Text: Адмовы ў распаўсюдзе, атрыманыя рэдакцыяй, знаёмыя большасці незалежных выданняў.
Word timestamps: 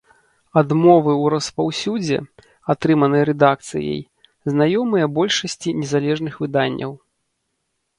Адмовы 0.61 1.11
ў 1.23 1.25
распаўсюдзе, 1.33 2.17
атрыманыя 2.75 3.23
рэдакцыяй, 3.31 4.01
знаёмыя 4.55 5.05
большасці 5.23 5.79
незалежных 5.85 6.33
выданняў. 6.47 6.91